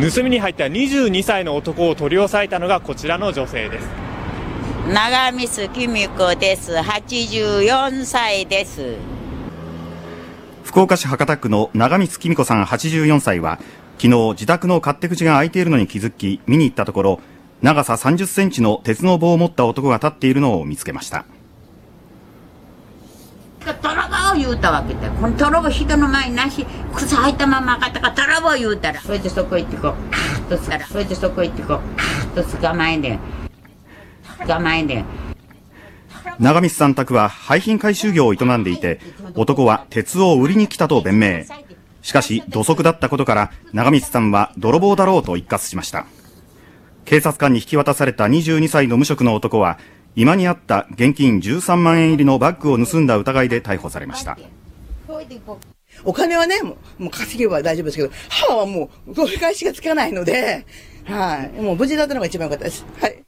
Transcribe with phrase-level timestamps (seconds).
[0.00, 3.88] 盗みに入った22歳の男を取り押さえたのがこちらの女性です。
[4.88, 6.72] 長光きみ子です。
[6.72, 8.96] 84歳です。
[10.64, 13.58] 福岡市博多区の長光きみ子さん84歳は
[13.98, 17.20] 昨日自宅の勝手口が開いているのに気づき見に行ったところ
[17.60, 21.26] 長さ30センチの鉄の棒を持った男が立っているのを見つけました
[24.30, 29.00] 泥棒言うたわけだこの泥棒人の前になし靴履いたまま上がったから泥棒言うたら。
[29.00, 30.86] それでそこ行ってこうカーッとすから。
[30.86, 33.20] それでそこ行ってこうカーッと捕まえねん。
[34.46, 35.04] 捕まえねん。
[36.38, 39.00] 長光さん宅は廃品回収業を営んでいて
[39.34, 41.44] 男は鉄を売りに来たと弁明。
[42.02, 46.06] しかし土足だったことから長光さんは泥棒だろうと一括しました。
[47.04, 49.78] 警察官に引き渡された22歳の無職の男は
[50.16, 54.38] 居間にあった現金13万円入りのバッグを盗んだ疑いで逮捕されました
[56.04, 60.64] お金はね、もう稼げば大丈夫ですけど、母はもう取り返しがつかないので、
[61.04, 61.60] はい。
[61.60, 62.84] もう無事だったのが一番良かったです。
[63.00, 63.22] はい。